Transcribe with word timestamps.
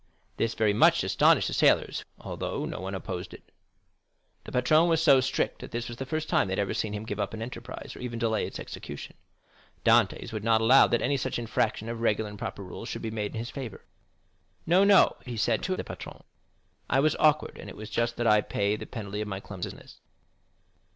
This 0.37 0.55
very 0.55 0.73
much 0.73 1.03
astonished 1.03 1.47
the 1.47 1.53
sailors, 1.53 2.03
although, 2.19 2.65
not 2.65 2.81
one 2.81 2.95
opposed 2.95 3.35
it. 3.35 3.51
The 4.45 4.51
patron 4.51 4.87
was 4.87 4.99
so 4.99 5.19
strict 5.21 5.59
that 5.61 5.69
this 5.69 5.87
was 5.87 5.97
the 5.97 6.07
first 6.07 6.27
time 6.27 6.47
they 6.47 6.53
had 6.53 6.57
ever 6.59 6.73
seen 6.73 6.93
him 6.93 7.05
give 7.05 7.19
up 7.19 7.35
an 7.35 7.41
enterprise, 7.43 7.95
or 7.95 7.99
even 7.99 8.17
delay 8.17 8.41
in 8.41 8.47
its 8.47 8.57
execution. 8.57 9.15
Dantès 9.85 10.33
would 10.33 10.43
not 10.43 10.59
allow 10.59 10.87
that 10.87 11.03
any 11.03 11.17
such 11.17 11.37
infraction 11.37 11.87
of 11.87 12.01
regular 12.01 12.31
and 12.31 12.39
proper 12.39 12.63
rules 12.63 12.89
should 12.89 13.03
be 13.03 13.11
made 13.11 13.33
in 13.33 13.37
his 13.37 13.51
favor. 13.51 13.85
"No, 14.65 14.83
no," 14.83 15.17
he 15.23 15.37
said 15.37 15.61
to 15.61 15.75
the 15.75 15.83
patron, 15.83 16.23
"I 16.89 16.99
was 16.99 17.15
awkward, 17.19 17.59
and 17.59 17.69
it 17.69 17.77
is 17.79 17.91
just 17.91 18.15
that 18.17 18.25
I 18.25 18.41
pay 18.41 18.75
the 18.75 18.87
penalty 18.87 19.21
of 19.21 19.27
my 19.27 19.39
clumsiness. 19.39 19.99